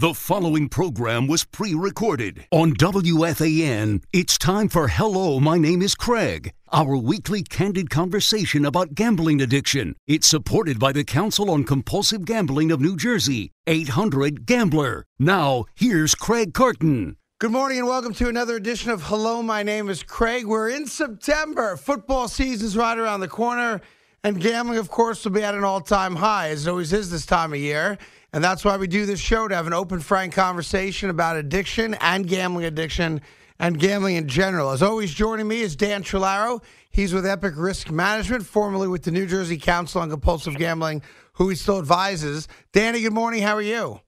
[0.00, 4.02] The following program was pre recorded on WFAN.
[4.14, 9.96] It's time for Hello, my name is Craig, our weekly candid conversation about gambling addiction.
[10.06, 15.04] It's supported by the Council on Compulsive Gambling of New Jersey, 800 Gambler.
[15.18, 17.18] Now, here's Craig Carton.
[17.38, 20.46] Good morning and welcome to another edition of Hello, my name is Craig.
[20.46, 21.76] We're in September.
[21.76, 23.82] Football season's right around the corner,
[24.24, 27.10] and gambling, of course, will be at an all time high, as it always is
[27.10, 27.98] this time of year.
[28.32, 31.94] And that's why we do this show to have an open, frank conversation about addiction
[31.94, 33.20] and gambling addiction
[33.58, 34.70] and gambling in general.
[34.70, 36.62] As always, joining me is Dan Trolaro.
[36.90, 41.02] He's with Epic Risk Management, formerly with the New Jersey Council on Compulsive Gambling,
[41.34, 42.48] who he still advises.
[42.72, 43.42] Danny, good morning.
[43.42, 44.00] How are you?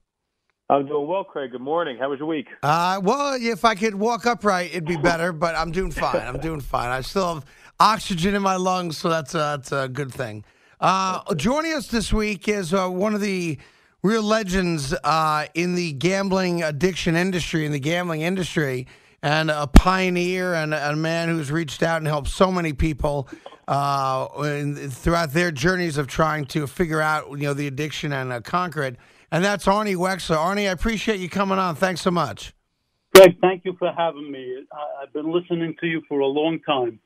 [0.69, 1.51] I'm doing well, Craig.
[1.51, 1.97] Good morning.
[1.97, 2.47] How was your week?
[2.63, 6.21] Uh, well, if I could walk upright, it'd be better, but I'm doing fine.
[6.21, 6.89] I'm doing fine.
[6.89, 7.45] I still have
[7.79, 10.45] oxygen in my lungs, so that's a, that's a good thing.
[10.79, 13.57] Uh, joining us this week is uh, one of the
[14.03, 18.85] real legends uh, in the gambling addiction industry, in the gambling industry,
[19.21, 23.29] and a pioneer and a man who's reached out and helped so many people
[23.69, 28.33] uh, in, throughout their journeys of trying to figure out, you know, the addiction and
[28.33, 28.97] uh, conquer it.
[29.31, 30.35] And that's Arnie Wexler.
[30.35, 31.75] Arnie, I appreciate you coming on.
[31.75, 32.53] Thanks so much.
[33.15, 34.65] Greg, thank you for having me.
[34.71, 36.99] I, I've been listening to you for a long time.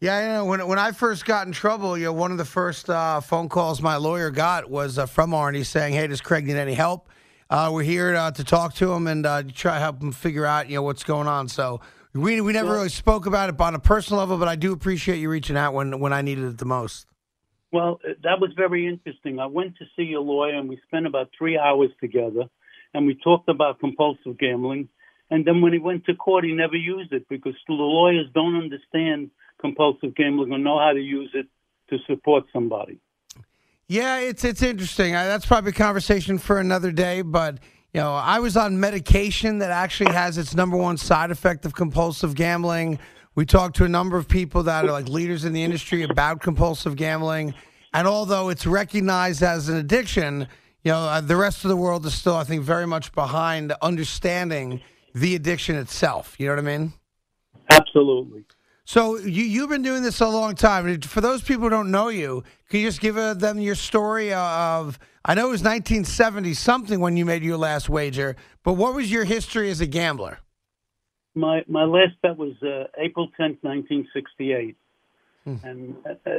[0.00, 2.44] Yeah, you know, when when I first got in trouble, you know, one of the
[2.44, 6.46] first uh, phone calls my lawyer got was uh, from Arnie saying, "Hey, does Craig
[6.46, 7.08] need any help?
[7.48, 10.44] Uh, we're here uh, to talk to him and uh, try to help him figure
[10.44, 11.80] out, you know, what's going on." So
[12.12, 15.18] we we never really spoke about it on a personal level, but I do appreciate
[15.18, 17.06] you reaching out when when I needed it the most.
[17.72, 19.38] Well, uh, that was very interesting.
[19.38, 22.44] I went to see a lawyer, and we spent about three hours together,
[22.92, 24.88] and we talked about compulsive gambling.
[25.30, 28.56] And then when he went to court, he never used it because the lawyers don't
[28.56, 31.46] understand compulsive gambling or know how to use it
[31.90, 33.00] to support somebody.
[33.86, 35.14] Yeah, it's it's interesting.
[35.14, 37.22] I, that's probably a conversation for another day.
[37.22, 37.58] But
[37.92, 41.74] you know, I was on medication that actually has its number one side effect of
[41.74, 42.98] compulsive gambling.
[43.34, 46.40] We talked to a number of people that are like leaders in the industry about
[46.40, 47.54] compulsive gambling,
[47.92, 50.48] and although it's recognized as an addiction,
[50.82, 53.72] you know, uh, the rest of the world is still, I think, very much behind
[53.82, 54.80] understanding
[55.14, 56.36] the addiction itself.
[56.38, 56.92] You know what I mean?
[57.70, 58.44] Absolutely.
[58.84, 61.00] So you you've been doing this a long time.
[61.00, 64.32] For those people who don't know you, can you just give uh, them your story
[64.32, 64.98] of?
[65.24, 69.10] I know it was 1970 something when you made your last wager, but what was
[69.10, 70.38] your history as a gambler?
[71.34, 74.76] My my last bet was uh, April 10th, 1968,
[75.44, 75.56] hmm.
[75.64, 76.30] and uh, uh,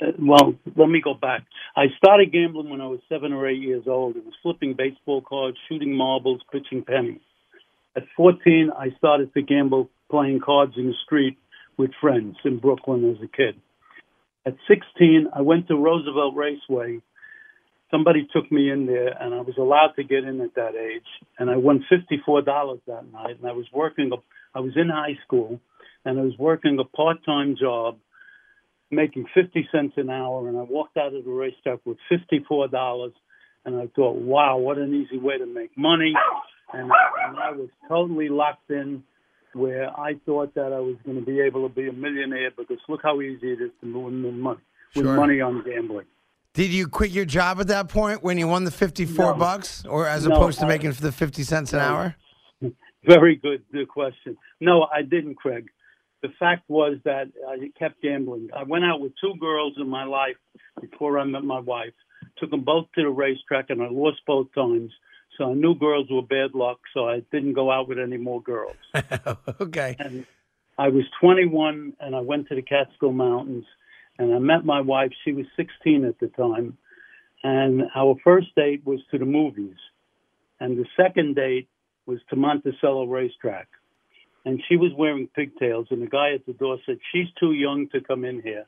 [0.00, 1.42] uh, well, let me go back.
[1.76, 4.16] I started gambling when I was seven or eight years old.
[4.16, 7.20] It was flipping baseball cards, shooting marbles, pitching pennies.
[7.96, 11.36] At 14, I started to gamble playing cards in the street
[11.80, 13.58] with friends in Brooklyn as a kid.
[14.44, 17.00] At 16, I went to Roosevelt Raceway.
[17.90, 21.08] Somebody took me in there, and I was allowed to get in at that age.
[21.38, 23.38] And I won $54 that night.
[23.40, 24.10] And I was working,
[24.54, 25.58] I was in high school,
[26.04, 27.96] and I was working a part-time job,
[28.90, 30.46] making 50 cents an hour.
[30.48, 33.12] And I walked out of the racetrack with $54,
[33.64, 36.12] and I thought, wow, what an easy way to make money.
[36.74, 39.02] And, and I was totally locked in
[39.54, 42.78] where I thought that I was going to be able to be a millionaire because
[42.88, 44.60] look how easy it is to win money
[44.94, 45.16] with sure.
[45.16, 46.06] money on gambling.
[46.52, 49.38] Did you quit your job at that point when you won the fifty-four no.
[49.38, 51.84] bucks, or as no, opposed to I, making the fifty cents an no.
[51.84, 52.16] hour?
[53.04, 54.36] Very good, good question.
[54.60, 55.68] No, I didn't, Craig.
[56.22, 58.50] The fact was that I kept gambling.
[58.54, 60.36] I went out with two girls in my life
[60.80, 61.94] before I met my wife.
[62.38, 64.92] Took them both to the racetrack, and I lost both times.
[65.40, 68.42] So I knew girls were bad luck, so I didn't go out with any more
[68.42, 68.76] girls.
[69.60, 69.96] okay.
[69.98, 70.26] And
[70.76, 73.64] I was 21, and I went to the Catskill Mountains,
[74.18, 75.12] and I met my wife.
[75.24, 76.76] She was 16 at the time,
[77.42, 79.76] and our first date was to the movies,
[80.60, 81.70] and the second date
[82.04, 83.68] was to Monticello Racetrack.
[84.44, 87.88] And she was wearing pigtails, and the guy at the door said, "She's too young
[87.92, 88.66] to come in here."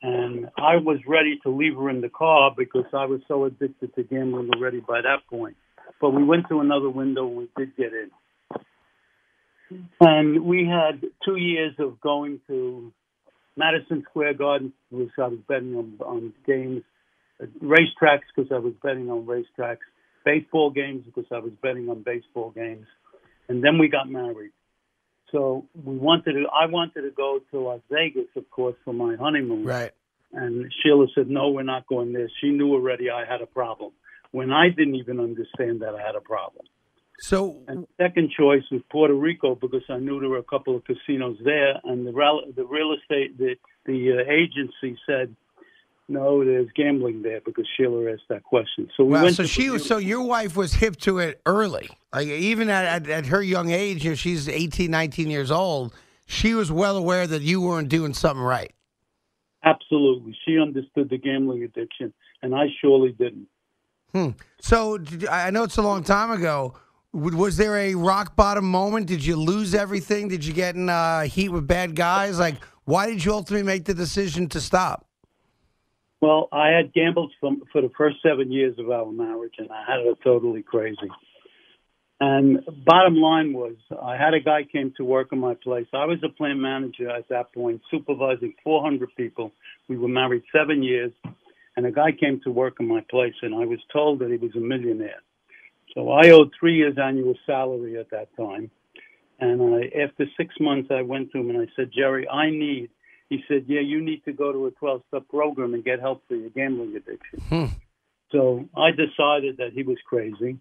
[0.00, 3.96] And I was ready to leave her in the car because I was so addicted
[3.96, 5.56] to gambling already by that point.
[6.00, 8.10] But we went to another window and we did get in.
[10.00, 12.92] And we had two years of going to
[13.56, 16.82] Madison Square Garden, which I was betting on, on games,
[17.42, 19.78] uh, racetracks because I was betting on racetracks,
[20.24, 22.86] baseball games because I was betting on baseball games,
[23.48, 24.52] and then we got married.
[25.32, 26.46] So we wanted to.
[26.48, 29.64] I wanted to go to Las Vegas, of course, for my honeymoon.
[29.64, 29.90] Right.
[30.32, 33.92] And Sheila said, "No, we're not going there." She knew already I had a problem
[34.32, 36.64] when I didn't even understand that I had a problem.
[37.20, 40.84] So, and second choice was Puerto Rico because I knew there were a couple of
[40.84, 45.34] casinos there, and the real, the real estate the the uh, agency said
[46.08, 48.88] no, there's gambling there because Sheila asked that question.
[48.96, 49.86] So we Wow, went so she was.
[49.86, 51.90] So your wife was hip to it early.
[52.12, 55.94] Like even at, at, at her young age, you know, she's 18, 19 years old.
[56.26, 58.72] She was well aware that you weren't doing something right.
[59.64, 60.36] Absolutely.
[60.46, 63.48] She understood the gambling addiction, and I surely didn't.
[64.12, 64.30] Hmm.
[64.60, 66.74] So you- I I know it's a long time ago.
[67.12, 69.06] Was there a rock bottom moment?
[69.06, 70.28] Did you lose everything?
[70.28, 72.38] Did you get in uh, heat with bad guys?
[72.38, 75.06] Like, why did you ultimately make the decision to stop?
[76.20, 79.84] Well, I had gambled for, for the first seven years of our marriage, and I
[79.90, 81.10] had it totally crazy.
[82.20, 85.86] And bottom line was, I had a guy came to work in my place.
[85.94, 89.52] I was a plant manager at that point, supervising 400 people.
[89.88, 91.12] We were married seven years,
[91.78, 94.36] and a guy came to work in my place, and I was told that he
[94.36, 95.22] was a millionaire.
[95.94, 98.72] So I owed three years' annual salary at that time.
[99.38, 102.90] And I, after six months, I went to him and I said, Jerry, I need.
[103.30, 106.24] He said, Yeah, you need to go to a 12 step program and get help
[106.26, 107.40] for your gambling addiction.
[107.48, 107.66] Hmm.
[108.32, 110.58] So I decided that he was crazy.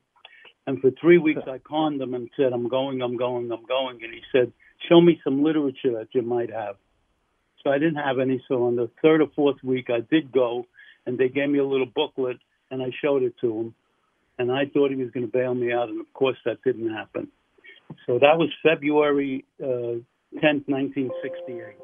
[0.67, 4.03] And for three weeks, I conned him and said, I'm going, I'm going, I'm going.
[4.03, 4.53] And he said,
[4.87, 6.75] Show me some literature that you might have.
[7.63, 8.39] So I didn't have any.
[8.47, 10.67] So on the third or fourth week, I did go,
[11.07, 12.37] and they gave me a little booklet,
[12.69, 13.75] and I showed it to him.
[14.37, 16.93] And I thought he was going to bail me out, and of course, that didn't
[16.93, 17.29] happen.
[18.05, 20.03] So that was February uh,
[20.35, 21.77] 10th, 1968.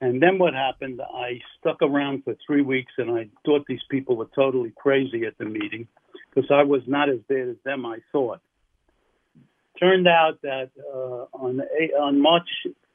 [0.00, 1.00] And then what happened?
[1.00, 5.36] I stuck around for three weeks, and I thought these people were totally crazy at
[5.38, 5.86] the meeting
[6.34, 7.84] because I was not as bad as them.
[7.84, 8.40] I thought.
[9.80, 11.60] Turned out that uh, on
[12.00, 12.48] on March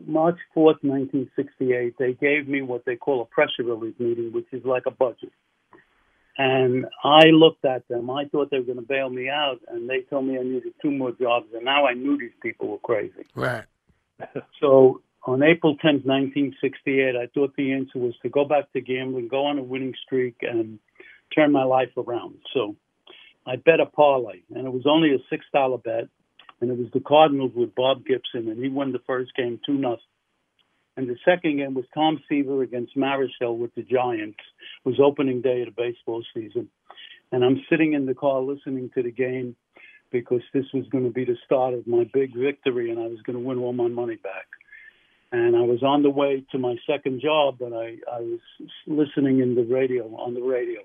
[0.06, 4.32] March fourth, nineteen sixty eight, they gave me what they call a pressure relief meeting,
[4.34, 5.32] which is like a budget.
[6.38, 8.10] And I looked at them.
[8.10, 10.74] I thought they were going to bail me out, and they told me I needed
[10.82, 11.48] two more jobs.
[11.54, 13.26] And now I knew these people were crazy.
[13.36, 13.66] Right.
[14.60, 19.28] So on April 10th, 1968, I thought the answer was to go back to gambling,
[19.28, 20.80] go on a winning streak, and
[21.36, 22.36] turn my life around.
[22.54, 22.76] So
[23.46, 26.08] I bet a parlay, and it was only a six dollar bet,
[26.64, 29.74] and it was the Cardinals with Bob Gibson, and he won the first game two
[29.74, 30.00] nothing.
[30.96, 34.40] And the second game was Tom Seaver against Marichal with the Giants.
[34.86, 36.70] It was opening day of the baseball season,
[37.34, 39.56] and I'm sitting in the car listening to the game
[40.12, 43.22] because this was going to be the start of my big victory, and I was
[43.24, 44.46] going to win all my money back
[45.34, 48.40] and I was on the way to my second job, but I, I was
[48.86, 50.82] listening in the radio on the radio.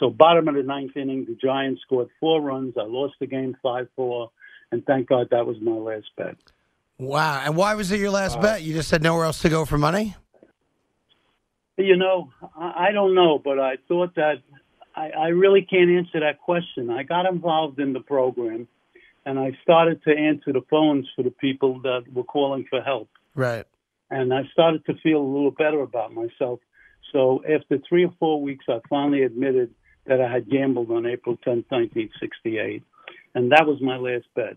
[0.00, 2.74] So bottom of the ninth inning, the Giants scored four runs.
[2.76, 4.30] I lost the game five four,
[4.72, 6.36] and thank God that was my last bet.
[6.98, 7.42] Wow.
[7.44, 8.62] And why was it your last uh, bet?
[8.62, 10.16] You just had nowhere else to go for money?
[11.76, 14.42] You know, I, I don't know, but I thought that
[14.96, 16.90] I, I really can't answer that question.
[16.90, 18.66] I got involved in the program,
[19.24, 23.08] and I started to answer the phones for the people that were calling for help.
[23.34, 23.66] Right.
[24.10, 26.58] and I started to feel a little better about myself.
[27.12, 29.72] So after three or four weeks, I finally admitted
[30.06, 32.82] that I had gambled on April 10, 1968,
[33.34, 34.56] and that was my last bet.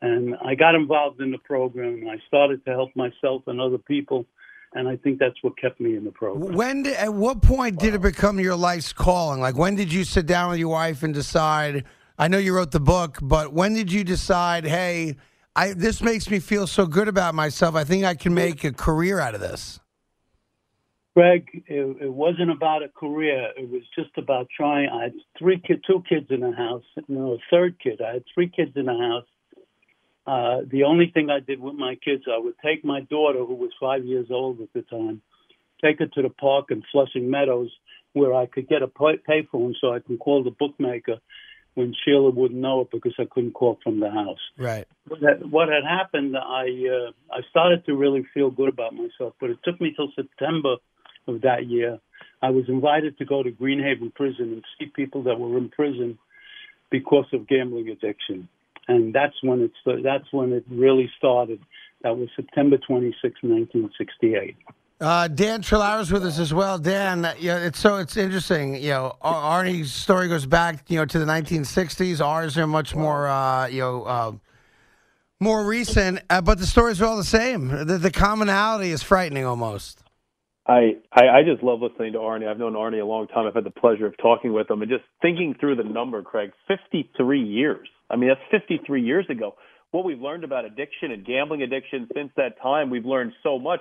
[0.00, 3.78] And I got involved in the program, and I started to help myself and other
[3.78, 4.26] people,
[4.74, 6.54] and I think that's what kept me in the program.
[6.54, 9.40] When did, at what point did it become your life's calling?
[9.40, 11.84] Like when did you sit down with your wife and decide?
[12.18, 14.64] I know you wrote the book, but when did you decide?
[14.64, 15.16] Hey,
[15.54, 17.74] I this makes me feel so good about myself.
[17.74, 19.78] I think I can make a career out of this.
[21.14, 23.50] Greg, it, it wasn't about a career.
[23.56, 24.88] It was just about trying.
[24.88, 26.84] I had three kid, two kids in the house.
[27.06, 28.00] No, a third kid.
[28.00, 29.26] I had three kids in the house.
[30.26, 33.54] Uh, the only thing I did with my kids, I would take my daughter, who
[33.54, 35.20] was five years old at the time,
[35.84, 37.70] take her to the park in Flushing Meadows,
[38.14, 41.18] where I could get a pay- payphone so I can call the bookmaker
[41.74, 44.86] when Sheila wouldn't know it because I couldn't call from the house Right.
[45.08, 49.34] what had, what had happened, I uh, I started to really feel good about myself,
[49.40, 50.76] but it took me till September
[51.26, 51.98] of that year.
[52.42, 56.18] I was invited to go to Greenhaven Prison and see people that were in prison
[56.90, 58.48] because of gambling addiction,
[58.88, 61.60] and that's when it that's when it really started.
[62.02, 64.56] That was September 26, 1968.
[65.00, 66.78] Uh, Dan Trolaro's with us as well.
[66.78, 68.76] Dan, uh, yeah, it's so it's interesting.
[68.76, 72.24] You know, Ar- Arnie's story goes back, you know, to the 1960s.
[72.24, 74.32] Ours are much more, uh, you know, uh,
[75.40, 76.20] more recent.
[76.30, 77.68] Uh, but the stories are all the same.
[77.68, 80.01] The, the commonality is frightening almost.
[80.66, 82.48] I, I I just love listening to Arnie.
[82.48, 83.46] I've known Arnie a long time.
[83.46, 86.52] I've had the pleasure of talking with him and just thinking through the number, Craig.
[86.68, 87.88] Fifty-three years.
[88.08, 89.56] I mean, that's fifty-three years ago.
[89.90, 93.80] What we've learned about addiction and gambling addiction since that time, we've learned so much.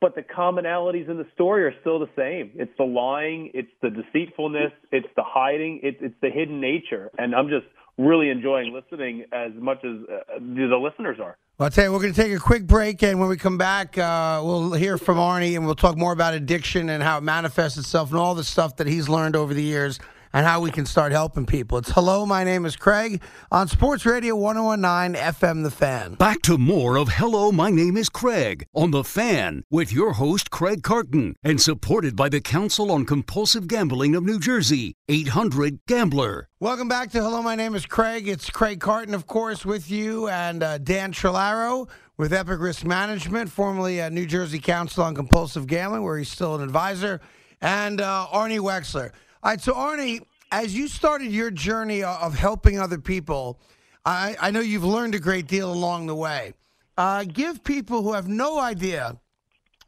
[0.00, 2.52] But the commonalities in the story are still the same.
[2.54, 7.10] It's the lying, it's the deceitfulness, it's the hiding, it's it's the hidden nature.
[7.18, 7.66] And I'm just
[7.98, 11.36] really enjoying listening as much as uh, the listeners are.
[11.60, 13.58] Well, I'll tell you, we're going to take a quick break, and when we come
[13.58, 17.20] back, uh, we'll hear from Arnie, and we'll talk more about addiction and how it
[17.20, 20.00] manifests itself and all the stuff that he's learned over the years
[20.32, 21.78] and how we can start helping people.
[21.78, 23.20] It's Hello, my name is Craig
[23.50, 26.14] on Sports Radio 1019 FM The Fan.
[26.14, 30.50] Back to more of Hello, my name is Craig on The Fan with your host,
[30.50, 36.48] Craig Carton, and supported by the Council on Compulsive Gambling of New Jersey, 800 Gambler.
[36.60, 38.28] Welcome back to Hello, my name is Craig.
[38.28, 43.50] It's Craig Carton, of course, with you, and uh, Dan Trolaro with Epic Risk Management,
[43.50, 47.20] formerly a New Jersey Council on Compulsive Gambling, where he's still an advisor,
[47.62, 49.10] and uh, Arnie Wexler.
[49.42, 50.20] All right, so Arnie,
[50.52, 53.58] as you started your journey of helping other people,
[54.04, 56.52] I, I know you've learned a great deal along the way.
[56.98, 59.18] Uh, give people who have no idea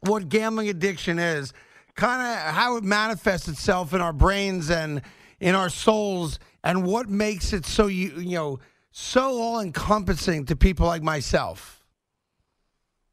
[0.01, 1.53] what gambling addiction is,
[1.93, 5.03] kind of how it manifests itself in our brains and
[5.39, 8.59] in our souls, and what makes it so you you know
[8.91, 11.82] so all encompassing to people like myself.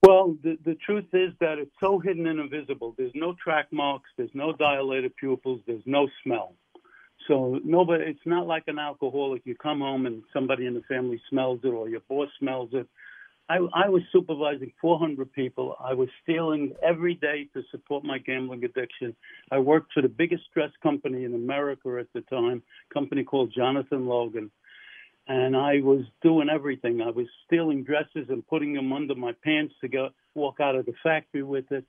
[0.03, 2.95] Well, the, the truth is that it's so hidden and invisible.
[2.97, 6.55] There's no track marks, there's no dilated pupils, there's no smell.
[7.29, 9.43] So nobody, it's not like an alcoholic.
[9.45, 12.89] You come home and somebody in the family smells it or your boss smells it.
[13.51, 15.77] I, I was supervising 400 people.
[15.81, 19.15] I was stealing every day to support my gambling addiction.
[19.51, 22.63] I worked for the biggest dress company in America at the time,
[22.95, 24.51] company called Jonathan Logan
[25.31, 27.01] and I was doing everything.
[27.01, 30.87] I was stealing dresses and putting them under my pants to go walk out of
[30.87, 31.85] the factory with it.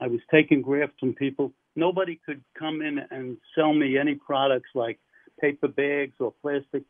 [0.00, 1.52] I was taking grafts from people.
[1.76, 4.98] Nobody could come in and sell me any products like
[5.38, 6.84] paper bags or plastic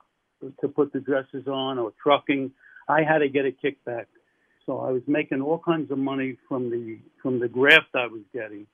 [0.60, 2.52] to put the dresses on or trucking.
[2.88, 4.06] I had to get a kickback.
[4.66, 8.22] So I was making all kinds of money from the from the graft I was
[8.32, 8.68] getting.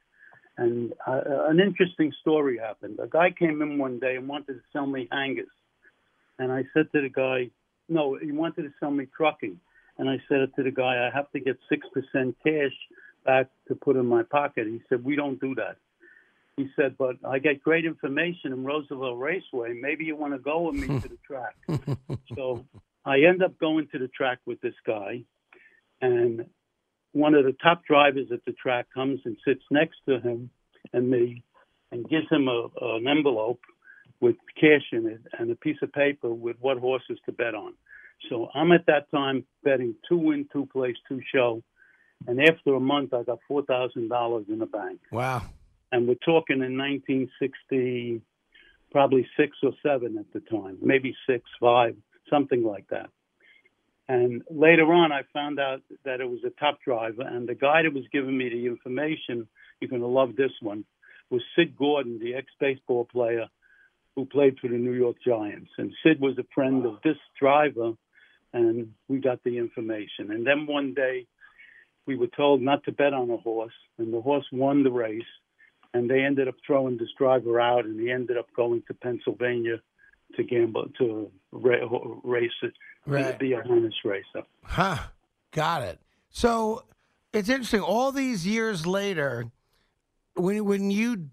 [0.59, 2.99] And uh, an interesting story happened.
[3.03, 5.49] A guy came in one day and wanted to sell me hangers.
[6.39, 7.51] And I said to the guy,
[7.89, 9.59] no, he wanted to sell me trucking.
[9.99, 12.73] And I said to the guy, I have to get 6% cash
[13.25, 14.67] back to put in my pocket.
[14.67, 15.77] He said, we don't do that.
[16.57, 19.75] He said, but I get great information in Roosevelt Raceway.
[19.81, 21.57] Maybe you want to go with me to the track.
[22.37, 22.65] so
[23.05, 25.23] I end up going to the track with this guy.
[26.01, 26.47] And
[27.13, 30.51] one of the top drivers at the track comes and sits next to him
[30.93, 31.43] and me
[31.91, 33.61] and gives him a, an envelope
[34.25, 37.75] with cash in it and a piece of paper with what horses to bet on.
[38.31, 41.63] So I'm at that time betting two win, two place, two show.
[42.27, 45.01] And after a month, I got $4,000 in the bank.
[45.13, 45.43] Wow.
[45.93, 48.23] And we're talking in 1960,
[48.91, 51.95] probably six or seven at the time, maybe six, five,
[52.31, 53.11] something like that.
[54.09, 57.83] And later on, I found out that it was a top driver, and the guy
[57.83, 59.49] that was giving me the information,
[59.81, 60.87] you're going to love this one,
[61.29, 63.49] was Sid Gordon, the ex baseball player
[64.17, 65.71] who played for the New York Giants.
[65.79, 67.93] And Sid was a friend of this driver,
[68.53, 70.31] and we got the information.
[70.31, 71.27] And then one day,
[72.07, 75.23] we were told not to bet on a horse, and the horse won the race.
[75.93, 79.81] And they ended up throwing this driver out, and he ended up going to Pennsylvania
[80.37, 82.73] to gamble to race it,
[83.07, 83.33] right.
[83.33, 84.45] to be a harness racer.
[84.65, 84.99] Huh.
[85.53, 86.01] Got it.
[86.31, 86.85] So
[87.33, 87.81] it's interesting.
[87.81, 89.47] All these years later,
[90.35, 91.31] when when you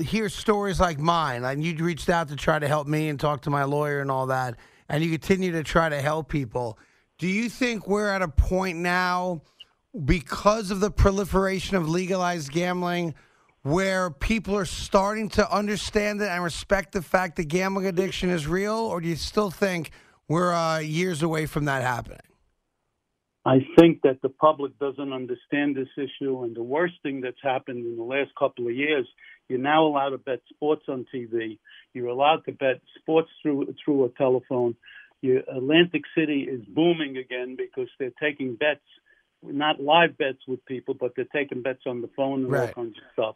[0.00, 3.42] hear stories like mine, and you reached out to try to help me and talk
[3.42, 4.56] to my lawyer and all that,
[4.88, 6.78] and you continue to try to help people.
[7.18, 9.42] Do you think we're at a point now,
[10.04, 13.14] because of the proliferation of legalized gambling,
[13.62, 18.46] where people are starting to understand it and respect the fact that gambling addiction is
[18.46, 19.90] real, or do you still think
[20.28, 22.18] we're uh, years away from that happening?
[23.46, 27.86] I think that the public doesn't understand this issue, and the worst thing that's happened
[27.86, 29.06] in the last couple of years
[29.48, 31.58] you're now allowed to bet sports on TV.
[31.92, 34.76] You're allowed to bet sports through through a telephone.
[35.20, 38.84] Your Atlantic City is booming again because they're taking bets,
[39.42, 42.68] not live bets with people, but they're taking bets on the phone and right.
[42.68, 43.34] all kinds of stuff.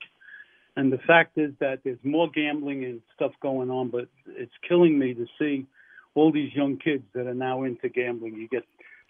[0.76, 4.98] And the fact is that there's more gambling and stuff going on, but it's killing
[4.98, 5.66] me to see
[6.14, 8.34] all these young kids that are now into gambling.
[8.34, 8.64] You get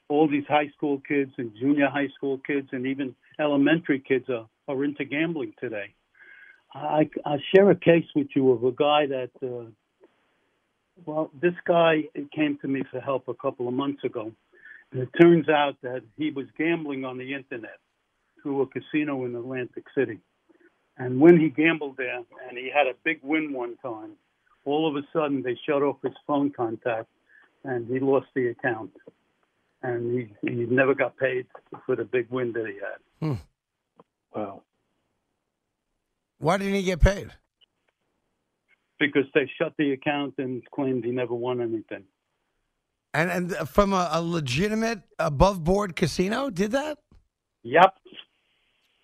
[0.08, 4.46] all these high school kids and junior high school kids and even elementary kids are,
[4.66, 5.94] are into gambling today.
[6.74, 9.70] I, I share a case with you of a guy that, uh,
[11.06, 14.32] well, this guy came to me for help a couple of months ago.
[14.92, 17.78] And it turns out that he was gambling on the internet
[18.42, 20.18] through a casino in Atlantic City.
[20.96, 24.12] And when he gambled there and he had a big win one time,
[24.64, 27.08] all of a sudden they shut off his phone contact
[27.64, 28.90] and he lost the account.
[29.82, 31.46] And he, he never got paid
[31.86, 33.28] for the big win that he had.
[33.28, 33.40] Hmm.
[34.34, 34.62] Wow.
[36.38, 37.30] Why didn't he get paid?
[38.98, 42.04] Because they shut the account and claimed he never won anything.
[43.14, 46.98] And and from a, a legitimate above board casino did that?
[47.62, 47.94] Yep.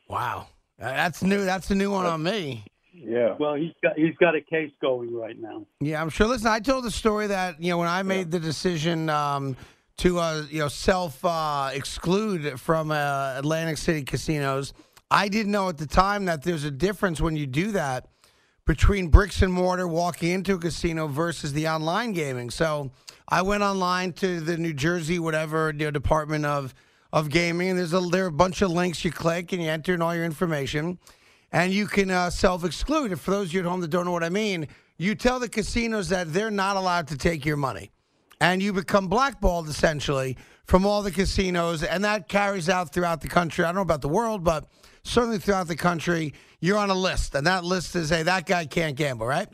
[0.09, 0.49] Wow,
[0.81, 1.45] Uh, that's new.
[1.45, 2.65] That's a new one on me.
[2.93, 3.35] Yeah.
[3.39, 5.67] Well, he's got he's got a case going right now.
[5.81, 6.27] Yeah, I'm sure.
[6.27, 9.57] Listen, I told the story that you know when I made the decision um,
[9.99, 14.73] to uh, you know self uh, exclude from uh, Atlantic City casinos.
[15.15, 18.09] I didn't know at the time that there's a difference when you do that
[18.67, 22.51] between bricks and mortar walking into a casino versus the online gaming.
[22.51, 22.91] So
[23.29, 26.75] I went online to the New Jersey whatever you know, Department of
[27.13, 29.71] of Gaming, and there's a there are a bunch of links you click and you
[29.71, 30.99] enter in all your information,
[31.53, 33.17] and you can uh, self exclude.
[33.21, 34.67] For those of you at home that don't know what I mean,
[34.99, 37.93] you tell the casinos that they're not allowed to take your money,
[38.41, 43.29] and you become blackballed essentially from all the casinos, and that carries out throughout the
[43.29, 43.65] country.
[43.65, 44.67] I don't know about the world, but
[45.03, 48.65] certainly throughout the country, you're on a list, and that list is, hey, that guy
[48.67, 49.49] can't gamble, right?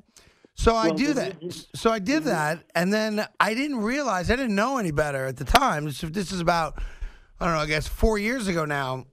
[0.55, 1.37] So I do that.
[1.75, 2.29] So I did mm-hmm.
[2.29, 5.87] that, and then I didn't realize I didn't know any better at the time.
[5.87, 6.81] This, this is about
[7.41, 9.07] I don't know, I guess four years ago now.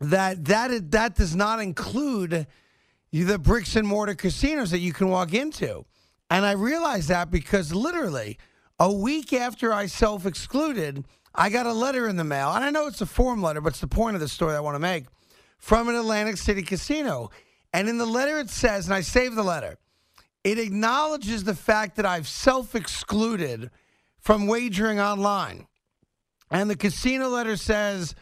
[0.00, 2.46] That that is, that does not include
[3.12, 5.86] the bricks and mortar casinos that you can walk into,
[6.30, 8.38] and I realized that because literally
[8.78, 12.70] a week after I self excluded, I got a letter in the mail, and I
[12.70, 14.80] know it's a form letter, but it's the point of the story I want to
[14.80, 15.06] make
[15.58, 17.30] from an Atlantic City casino.
[17.72, 19.76] And in the letter, it says, and I saved the letter,
[20.44, 23.70] it acknowledges the fact that I've self excluded
[24.20, 25.66] from wagering online.
[26.50, 28.14] And the casino letter says,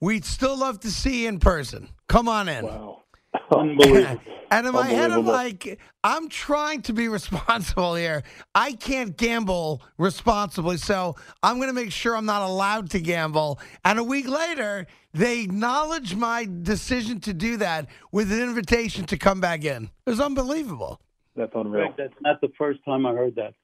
[0.00, 1.88] We'd still love to see you in person.
[2.08, 2.66] Come on in.
[2.66, 3.03] Wow.
[3.50, 4.20] Unbelievable.
[4.50, 8.22] And in my head, I'm like, I'm trying to be responsible here.
[8.54, 13.58] I can't gamble responsibly, so I'm going to make sure I'm not allowed to gamble.
[13.84, 19.16] And a week later, they acknowledge my decision to do that with an invitation to
[19.16, 19.90] come back in.
[20.06, 21.00] It was unbelievable.
[21.34, 21.86] That's unreal.
[21.86, 23.54] Greg, that's not the first time I heard that.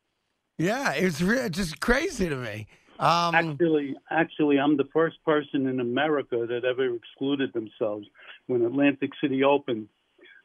[0.59, 2.67] Yeah, it was re- just crazy to me.
[3.01, 8.07] Um, Actually, actually, I'm the first person in America that ever excluded themselves.
[8.47, 9.89] When Atlantic City opened,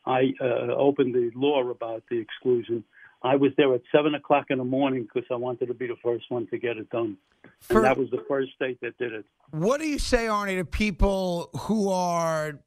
[0.06, 2.84] I uh, opened the law about the exclusion.
[3.24, 5.96] I was there at seven o'clock in the morning because I wanted to be the
[6.04, 7.18] first one to get it done,
[7.60, 9.26] For- and that was the first state that did it.
[9.52, 12.60] What do you say, Arnie, to people who are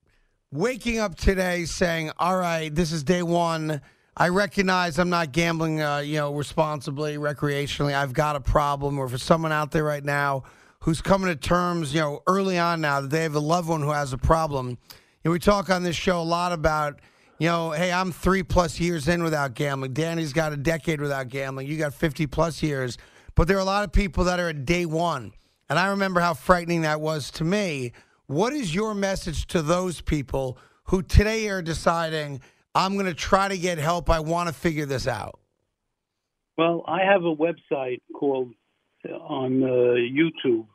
[0.51, 3.81] waking up today saying, "All right, this is day one.
[4.17, 7.95] I recognize I'm not gambling, uh, you know, responsibly, recreationally.
[7.95, 10.43] I've got a problem." Or for someone out there right now
[10.81, 13.83] who's coming to terms, you know, early on now that they have a loved one
[13.83, 14.79] who has a problem.
[15.25, 17.01] We talk on this show a lot about.
[17.41, 19.93] You know, hey, I'm three plus years in without gambling.
[19.93, 21.69] Danny's got a decade without gambling.
[21.69, 22.99] You got 50 plus years.
[23.37, 25.33] But there are a lot of people that are at day one.
[25.69, 27.93] And I remember how frightening that was to me.
[28.27, 32.41] What is your message to those people who today are deciding,
[32.75, 34.11] I'm going to try to get help.
[34.11, 35.39] I want to figure this out?
[36.57, 38.53] Well, I have a website called
[39.09, 40.67] uh, on uh, YouTube.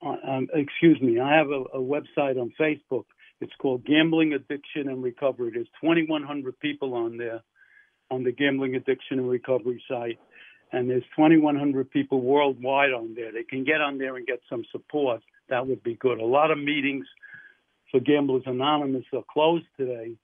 [0.00, 3.04] Uh, um, excuse me, I have a, a website on Facebook.
[3.40, 5.52] It's called Gambling Addiction and Recovery.
[5.54, 7.40] There's 2,100 people on there
[8.10, 10.18] on the Gambling Addiction and Recovery site,
[10.72, 13.32] and there's 2,100 people worldwide on there.
[13.32, 15.22] They can get on there and get some support.
[15.48, 16.18] That would be good.
[16.18, 17.06] A lot of meetings
[17.90, 20.16] for Gamblers Anonymous are closed today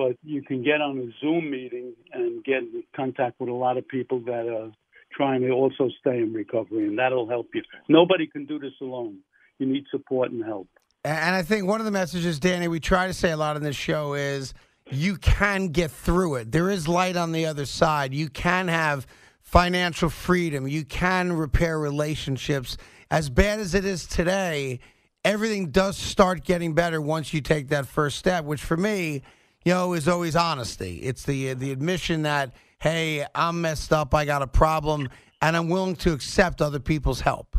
[0.00, 3.76] but you can get on a Zoom meeting and get in contact with a lot
[3.76, 4.72] of people that are
[5.12, 7.62] trying to also stay in recovery, and that'll help you.
[7.86, 9.18] Nobody can do this alone.
[9.58, 10.68] You need support and help.
[11.04, 13.62] And I think one of the messages, Danny, we try to say a lot in
[13.62, 14.52] this show is
[14.90, 16.52] you can get through it.
[16.52, 18.12] There is light on the other side.
[18.12, 19.06] You can have
[19.40, 20.68] financial freedom.
[20.68, 22.76] You can repair relationships.
[23.10, 24.80] As bad as it is today,
[25.24, 29.22] everything does start getting better once you take that first step, which for me,
[29.64, 30.98] you know, is always honesty.
[30.98, 35.08] It's the the admission that, hey, I'm messed up, I got a problem,
[35.42, 37.58] and I'm willing to accept other people's help.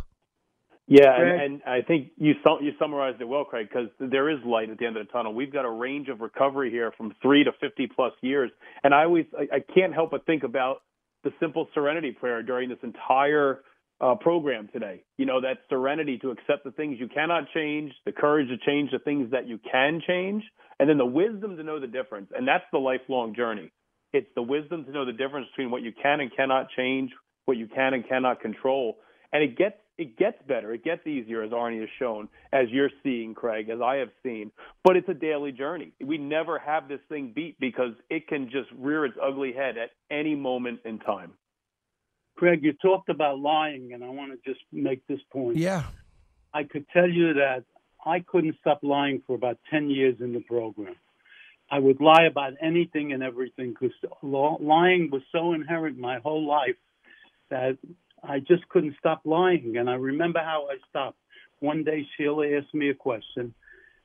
[0.92, 4.70] Yeah, and, and I think you you summarized it well, Craig, because there is light
[4.70, 5.34] at the end of the tunnel.
[5.34, 8.52] We've got a range of recovery here from three to fifty plus years,
[8.84, 10.84] and I always I, I can't help but think about
[11.24, 13.62] the simple serenity prayer during this entire
[14.02, 15.04] uh, program today.
[15.18, 18.92] You know, that serenity to accept the things you cannot change, the courage to change
[18.92, 20.44] the things that you can change,
[20.80, 22.30] and then the wisdom to know the difference.
[22.36, 23.72] And that's the lifelong journey.
[24.14, 27.12] It's the wisdom to know the difference between what you can and cannot change,
[27.46, 28.98] what you can and cannot control.
[29.34, 30.74] And it gets it gets better.
[30.74, 34.52] It gets easier, as Arnie has shown, as you're seeing, Craig, as I have seen.
[34.84, 35.94] But it's a daily journey.
[36.04, 39.92] We never have this thing beat because it can just rear its ugly head at
[40.10, 41.34] any moment in time.
[42.36, 45.58] Craig, you talked about lying, and I want to just make this point.
[45.58, 45.84] Yeah.
[46.54, 47.64] I could tell you that
[48.06, 50.96] I couldn't stop lying for about 10 years in the program.
[51.70, 56.76] I would lie about anything and everything because lying was so inherent my whole life
[57.50, 57.78] that
[58.24, 59.78] I just couldn't stop lying.
[59.78, 61.18] And I remember how I stopped.
[61.60, 63.54] One day, Sheila asked me a question,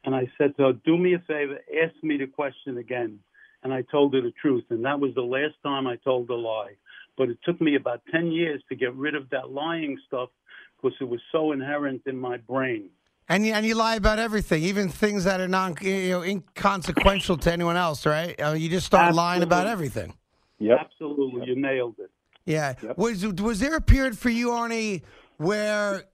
[0.05, 3.19] and I said to her, Do me a favor, ask me the question again.
[3.63, 4.65] And I told her the truth.
[4.71, 6.75] And that was the last time I told a lie.
[7.17, 10.29] But it took me about 10 years to get rid of that lying stuff
[10.77, 12.91] because it was so inherent in my brain.
[13.29, 17.39] And you, and you lie about everything, even things that are non you know inconsequential
[17.39, 18.41] to anyone else, right?
[18.41, 20.15] Uh, you just start lying about everything.
[20.59, 20.79] Yep.
[20.81, 22.11] Absolutely, you nailed it.
[22.47, 22.75] Yeah.
[22.81, 22.97] Yep.
[22.97, 25.03] Was was there a period for you, Arnie,
[25.37, 26.05] where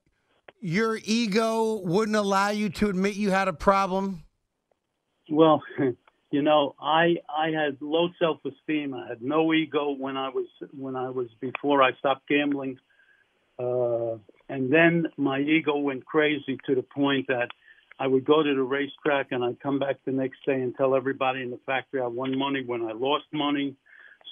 [0.60, 4.24] your ego wouldn't allow you to admit you had a problem?
[5.30, 5.62] Well,
[6.30, 8.94] you know, I I had low self esteem.
[8.94, 12.78] I had no ego when I was when I was before I stopped gambling,
[13.58, 14.16] uh,
[14.48, 17.48] and then my ego went crazy to the point that
[17.98, 20.94] I would go to the racetrack and I'd come back the next day and tell
[20.94, 23.76] everybody in the factory I won money when I lost money.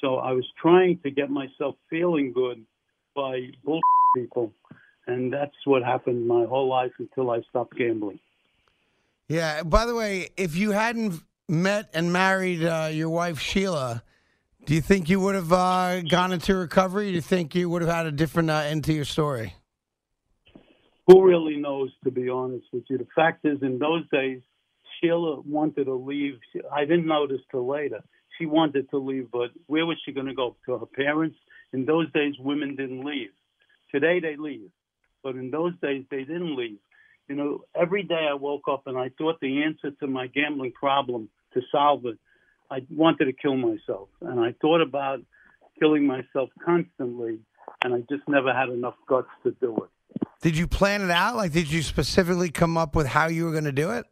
[0.01, 2.65] So I was trying to get myself feeling good
[3.15, 3.81] by bull
[4.17, 4.53] people,
[5.07, 8.21] and that's what happened my whole life until I stopped gambling.
[9.29, 9.63] Yeah.
[9.63, 14.03] By the way, if you hadn't met and married uh, your wife Sheila,
[14.67, 17.09] do you think you would have uh, gone into recovery?
[17.09, 19.55] Do you think you would have had a different uh, end to your story?
[21.07, 22.99] Who really knows, to be honest with you?
[22.99, 24.43] The fact is, in those days,
[25.01, 26.39] Sheila wanted to leave.
[26.73, 28.03] I didn't notice till later.
[28.41, 30.57] She wanted to leave, but where was she going to go?
[30.65, 31.37] To her parents?
[31.75, 33.29] In those days, women didn't leave.
[33.93, 34.71] Today, they leave.
[35.23, 36.79] But in those days, they didn't leave.
[37.29, 40.73] You know, every day I woke up and I thought the answer to my gambling
[40.73, 42.19] problem to solve it,
[42.71, 44.09] I wanted to kill myself.
[44.23, 45.21] And I thought about
[45.79, 47.41] killing myself constantly,
[47.85, 50.27] and I just never had enough guts to do it.
[50.41, 51.37] Did you plan it out?
[51.37, 54.07] Like, did you specifically come up with how you were going to do it?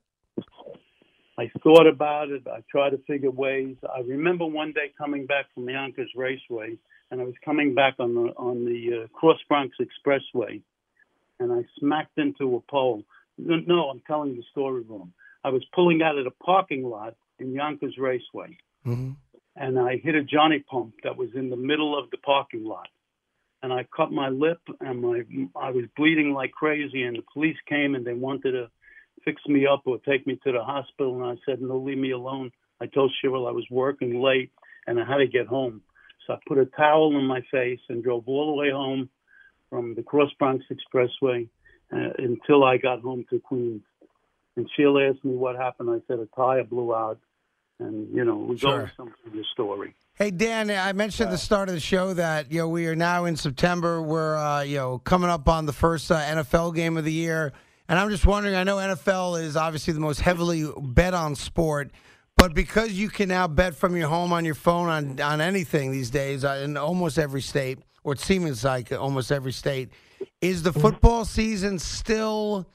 [1.39, 2.43] I thought about it.
[2.49, 3.77] I tried to figure ways.
[3.85, 6.77] I remember one day coming back from Yonkers Raceway,
[7.11, 10.61] and I was coming back on the on the uh, Cross Bronx Expressway,
[11.39, 13.05] and I smacked into a pole.
[13.39, 15.13] No, no, I'm telling the story wrong.
[15.45, 19.11] I was pulling out of the parking lot in Yonkers Raceway, Mm-hmm.
[19.57, 22.89] and I hit a Johnny pump that was in the middle of the parking lot.
[23.63, 25.23] And I cut my lip, and my
[25.55, 27.03] I was bleeding like crazy.
[27.03, 28.71] And the police came, and they wanted to
[29.25, 31.15] fix me up or take me to the hospital.
[31.23, 32.51] And I said, no, leave me alone.
[32.81, 34.53] I told Cheryl I was working late
[34.87, 35.83] and I had to get home.
[36.27, 39.09] So I put a towel on my face and drove all the way home
[39.71, 41.49] from the Cross Bronx Expressway
[41.93, 43.83] uh, until I got home to Queens.
[44.57, 45.91] And Sheila asked me what happened.
[45.91, 47.19] I said a tire blew out.
[47.81, 48.73] And, you know, we Sure.
[48.73, 49.95] over some of the story.
[50.19, 52.97] Hey Dan, I mentioned at the start of the show that you know we are
[52.97, 54.03] now in September.
[54.03, 57.53] We're uh, you know coming up on the first uh, NFL game of the year,
[57.89, 58.55] and I'm just wondering.
[58.55, 61.91] I know NFL is obviously the most heavily bet on sport,
[62.37, 65.91] but because you can now bet from your home on your phone on on anything
[65.91, 69.91] these days uh, in almost every state, or it seems like almost every state,
[70.41, 72.69] is the football season still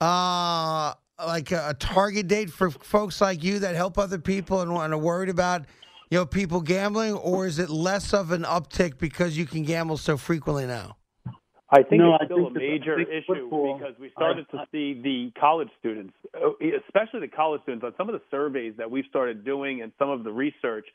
[0.00, 4.70] uh, like a, a target date for folks like you that help other people and,
[4.70, 5.64] and are worried about
[6.10, 9.96] you know people gambling, or is it less of an uptick because you can gamble
[9.96, 10.96] so frequently now?
[11.74, 15.00] I think No, it's still think a major issue because we started I- to see
[15.02, 16.50] the college students, uh,
[16.86, 20.08] especially the college students, on some of the surveys that we've started doing and some
[20.08, 20.86] of the research.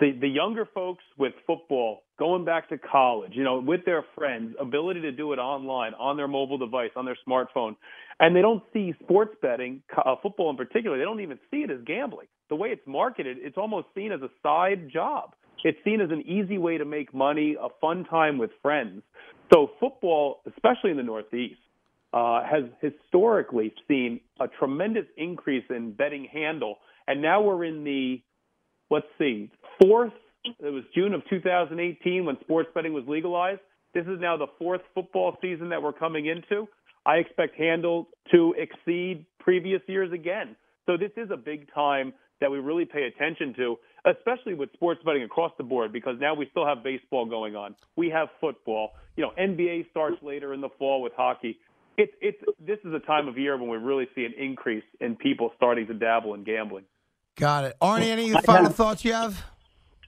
[0.00, 4.56] The the younger folks with football going back to college, you know, with their friends,
[4.58, 7.76] ability to do it online on their mobile device, on their smartphone,
[8.18, 10.96] and they don't see sports betting, uh, football in particular.
[10.96, 12.26] They don't even see it as gambling.
[12.48, 15.34] The way it's marketed, it's almost seen as a side job.
[15.64, 19.02] It's seen as an easy way to make money, a fun time with friends.
[19.52, 21.60] So football, especially in the Northeast,
[22.12, 28.22] uh, has historically seen a tremendous increase in betting handle, and now we're in the
[28.92, 30.12] let's see, fourth.
[30.44, 33.60] It was June of 2018 when sports betting was legalized.
[33.94, 36.68] This is now the fourth football season that we're coming into.
[37.06, 40.56] I expect handle to exceed previous years again.
[40.86, 45.00] So this is a big time that we really pay attention to, especially with sports
[45.06, 47.76] betting across the board, because now we still have baseball going on.
[47.96, 48.90] We have football.
[49.16, 51.58] You know, NBA starts later in the fall with hockey.
[51.96, 55.14] It's it's this is a time of year when we really see an increase in
[55.14, 56.84] people starting to dabble in gambling.
[57.36, 58.06] Got it, Arnie.
[58.06, 59.44] Any final have- thoughts you have?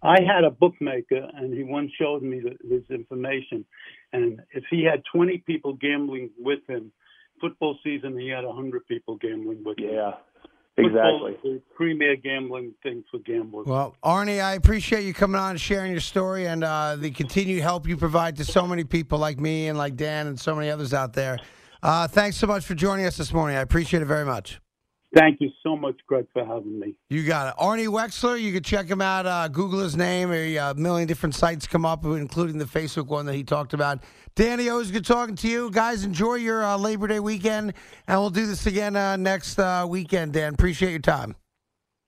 [0.03, 3.65] I had a bookmaker, and he once showed me the, his information.
[4.13, 6.93] And if he had 20 people gambling with him,
[7.41, 9.95] football season, he had 100 people gambling with him.
[9.95, 10.34] Yeah, Football
[10.77, 11.37] exactly.
[11.43, 13.67] the premier gambling thing for gamblers.
[13.67, 17.63] Well, Arnie, I appreciate you coming on and sharing your story and uh, the continued
[17.63, 20.71] help you provide to so many people like me and like Dan and so many
[20.71, 21.39] others out there.
[21.83, 23.57] Uh, thanks so much for joining us this morning.
[23.57, 24.61] I appreciate it very much.
[25.15, 26.97] Thank you so much, Greg, for having me.
[27.09, 27.61] You got it.
[27.61, 29.27] Arnie Wexler, you can check him out.
[29.27, 30.33] Uh, Google his name.
[30.33, 34.03] A uh, million different sites come up, including the Facebook one that he talked about.
[34.35, 35.71] Danny, always good talking to you.
[35.71, 37.75] Guys, enjoy your uh, Labor Day weekend,
[38.09, 40.55] and we'll do this again uh, next uh, weekend, Dan.
[40.55, 41.37] Appreciate your time.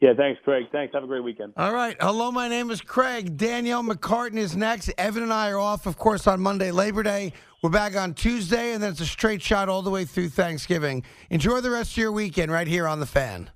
[0.01, 0.67] Yeah, thanks, Craig.
[0.73, 0.93] Thanks.
[0.93, 1.55] Have a great weekend.
[1.57, 1.97] All right.
[2.01, 3.39] Hello, my name is Craig.
[3.39, 4.91] Danielle McCartan is next.
[4.99, 7.33] Evan and I are off, of course, on Monday, Labor Day.
[7.63, 11.03] We're back on Tuesday, and then it's a straight shot all the way through Thanksgiving.
[11.31, 13.51] Enjoy the rest of your weekend right here on The Fan.